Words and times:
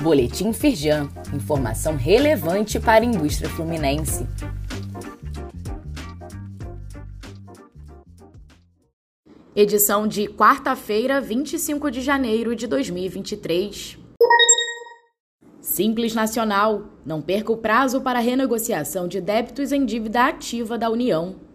Boletim 0.00 0.50
Firjan, 0.54 1.10
informação 1.34 1.94
relevante 1.94 2.80
para 2.80 3.04
a 3.04 3.06
indústria 3.06 3.50
fluminense. 3.50 4.26
Edição 9.54 10.08
de 10.08 10.26
quarta-feira, 10.26 11.20
25 11.20 11.90
de 11.90 12.00
janeiro 12.00 12.56
de 12.56 12.66
2023. 12.66 13.98
Simples 15.60 16.14
Nacional. 16.14 16.84
Não 17.04 17.20
perca 17.20 17.52
o 17.52 17.58
prazo 17.58 18.00
para 18.00 18.20
renegociação 18.20 19.06
de 19.06 19.20
débitos 19.20 19.70
em 19.70 19.84
dívida 19.84 20.28
ativa 20.28 20.78
da 20.78 20.88
União. 20.88 21.49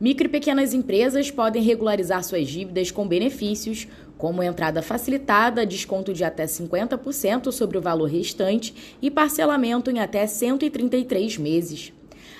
Micro 0.00 0.28
e 0.28 0.30
pequenas 0.30 0.72
empresas 0.72 1.30
podem 1.30 1.62
regularizar 1.62 2.24
suas 2.24 2.48
dívidas 2.48 2.90
com 2.90 3.06
benefícios, 3.06 3.86
como 4.16 4.42
entrada 4.42 4.80
facilitada, 4.80 5.66
desconto 5.66 6.14
de 6.14 6.24
até 6.24 6.46
50% 6.46 7.52
sobre 7.52 7.76
o 7.76 7.82
valor 7.82 8.08
restante 8.08 8.96
e 9.02 9.10
parcelamento 9.10 9.90
em 9.90 10.00
até 10.00 10.26
133 10.26 11.36
meses. 11.36 11.92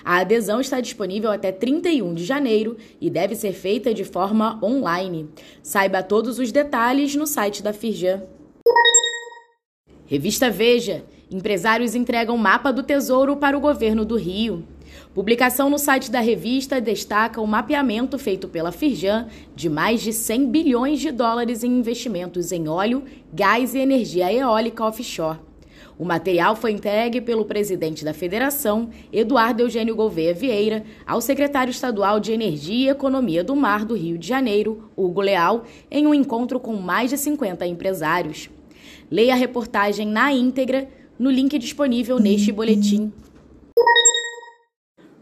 A 0.03 0.21
adesão 0.21 0.59
está 0.59 0.81
disponível 0.81 1.31
até 1.31 1.53
31 1.53 2.15
de 2.15 2.25
janeiro 2.25 2.79
e 2.99 3.11
deve 3.11 3.35
ser 3.35 3.53
feita 3.53 3.93
de 3.93 4.05
forma 4.05 4.59
online. 4.65 5.29
Saiba 5.63 6.03
todos 6.03 6.39
os 6.39 6.51
detalhes 6.51 7.15
no 7.15 7.27
site 7.27 7.63
da 7.63 7.75
Firjan. 7.75 8.23
Revista 10.07 10.49
Veja: 10.49 11.05
Empresários 11.31 11.95
entregam 11.95 12.39
mapa 12.39 12.73
do 12.73 12.83
Tesouro 12.83 13.37
para 13.37 13.57
o 13.57 13.61
governo 13.61 14.03
do 14.03 14.17
Rio. 14.17 14.65
Publicação 15.15 15.69
no 15.69 15.79
site 15.79 16.11
da 16.11 16.21
revista 16.21 16.81
destaca 16.81 17.41
o 17.41 17.47
mapeamento 17.47 18.19
feito 18.19 18.49
pela 18.49 18.73
Firjan 18.73 19.27
de 19.55 19.69
mais 19.69 20.01
de 20.01 20.13
100 20.13 20.47
bilhões 20.47 21.01
de 21.01 21.11
dólares 21.11 21.65
em 21.65 21.79
investimentos 21.79 22.53
em 22.53 22.69
óleo, 22.69 23.05
gás 23.33 23.75
e 23.75 23.79
energia 23.79 24.33
eólica 24.33 24.85
offshore. 24.85 25.39
O 25.99 26.05
material 26.05 26.57
foi 26.57 26.73
entregue 26.73 27.21
pelo 27.21 27.45
presidente 27.45 28.05
da 28.05 28.15
federação, 28.15 28.89
Eduardo 29.13 29.61
Eugênio 29.61 29.95
Gouveia 29.95 30.33
Vieira, 30.33 30.83
ao 31.07 31.21
secretário 31.21 31.71
estadual 31.71 32.19
de 32.19 32.33
Energia 32.33 32.87
e 32.87 32.89
Economia 32.89 33.45
do 33.45 33.55
Mar 33.55 33.85
do 33.85 33.95
Rio 33.95 34.17
de 34.17 34.27
Janeiro, 34.27 34.91
Hugo 34.97 35.21
Leal, 35.21 35.65
em 35.91 36.07
um 36.07 36.15
encontro 36.15 36.59
com 36.59 36.75
mais 36.75 37.11
de 37.11 37.19
50 37.19 37.67
empresários. 37.67 38.49
Leia 39.11 39.35
a 39.35 39.37
reportagem 39.37 40.07
na 40.07 40.33
íntegra 40.33 40.89
no 41.19 41.31
link 41.31 41.59
disponível 41.59 42.19
neste 42.19 42.51
boletim. 42.51 43.13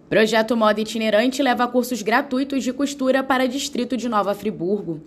Projeto 0.09 0.57
Moda 0.57 0.81
Itinerante 0.81 1.43
leva 1.43 1.69
cursos 1.69 2.01
gratuitos 2.01 2.65
de 2.65 2.73
costura 2.73 3.23
para 3.23 3.47
Distrito 3.47 3.95
de 3.95 4.09
Nova 4.09 4.35
Friburgo. 4.35 5.03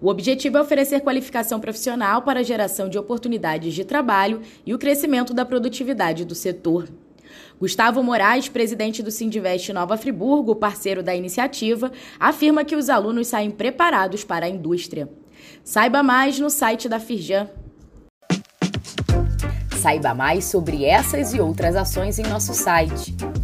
O 0.00 0.08
objetivo 0.08 0.56
é 0.56 0.60
oferecer 0.60 1.00
qualificação 1.00 1.58
profissional 1.58 2.22
para 2.22 2.38
a 2.38 2.42
geração 2.44 2.88
de 2.88 2.96
oportunidades 2.96 3.74
de 3.74 3.84
trabalho 3.84 4.40
e 4.64 4.72
o 4.72 4.78
crescimento 4.78 5.34
da 5.34 5.44
produtividade 5.44 6.24
do 6.24 6.36
setor. 6.36 6.88
Gustavo 7.58 8.00
Moraes, 8.00 8.48
presidente 8.48 9.02
do 9.02 9.10
Sindivest 9.10 9.72
Nova 9.72 9.96
Friburgo, 9.96 10.54
parceiro 10.54 11.02
da 11.02 11.16
iniciativa, 11.16 11.90
afirma 12.20 12.64
que 12.64 12.76
os 12.76 12.88
alunos 12.88 13.26
saem 13.26 13.50
preparados 13.50 14.22
para 14.22 14.46
a 14.46 14.48
indústria. 14.48 15.08
Saiba 15.64 16.00
mais 16.00 16.38
no 16.38 16.48
site 16.48 16.88
da 16.88 17.00
Firjan. 17.00 17.48
Saiba 19.78 20.14
mais 20.14 20.44
sobre 20.44 20.84
essas 20.84 21.34
e 21.34 21.40
outras 21.40 21.74
ações 21.74 22.20
em 22.20 22.22
nosso 22.22 22.54
site 22.54 23.12